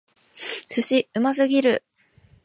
[0.67, 1.07] 寿司！
[1.13, 1.83] うますぎる！